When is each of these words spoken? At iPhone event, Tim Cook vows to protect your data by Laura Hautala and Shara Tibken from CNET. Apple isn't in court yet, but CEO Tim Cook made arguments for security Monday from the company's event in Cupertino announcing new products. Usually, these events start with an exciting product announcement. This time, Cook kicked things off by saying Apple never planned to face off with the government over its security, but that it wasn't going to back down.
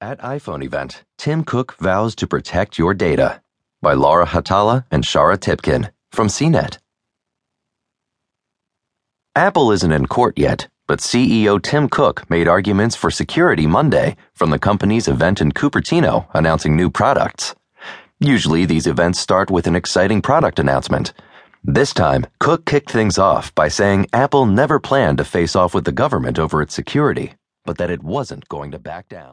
At 0.00 0.20
iPhone 0.20 0.64
event, 0.64 1.02
Tim 1.16 1.42
Cook 1.42 1.74
vows 1.80 2.14
to 2.16 2.28
protect 2.28 2.78
your 2.78 2.94
data 2.94 3.42
by 3.82 3.94
Laura 3.94 4.26
Hautala 4.26 4.84
and 4.92 5.02
Shara 5.02 5.36
Tibken 5.36 5.90
from 6.12 6.28
CNET. 6.28 6.78
Apple 9.34 9.72
isn't 9.72 9.90
in 9.90 10.06
court 10.06 10.38
yet, 10.38 10.68
but 10.86 11.00
CEO 11.00 11.60
Tim 11.60 11.88
Cook 11.88 12.30
made 12.30 12.46
arguments 12.46 12.94
for 12.94 13.10
security 13.10 13.66
Monday 13.66 14.16
from 14.34 14.50
the 14.50 14.58
company's 14.60 15.08
event 15.08 15.40
in 15.40 15.50
Cupertino 15.50 16.28
announcing 16.32 16.76
new 16.76 16.90
products. 16.90 17.56
Usually, 18.20 18.64
these 18.64 18.86
events 18.86 19.18
start 19.18 19.50
with 19.50 19.66
an 19.66 19.74
exciting 19.74 20.22
product 20.22 20.60
announcement. 20.60 21.12
This 21.64 21.92
time, 21.92 22.24
Cook 22.38 22.64
kicked 22.66 22.92
things 22.92 23.18
off 23.18 23.52
by 23.56 23.66
saying 23.66 24.06
Apple 24.12 24.46
never 24.46 24.78
planned 24.78 25.18
to 25.18 25.24
face 25.24 25.56
off 25.56 25.74
with 25.74 25.84
the 25.84 25.90
government 25.90 26.38
over 26.38 26.62
its 26.62 26.72
security, 26.72 27.34
but 27.64 27.78
that 27.78 27.90
it 27.90 28.04
wasn't 28.04 28.48
going 28.48 28.70
to 28.70 28.78
back 28.78 29.08
down. 29.08 29.26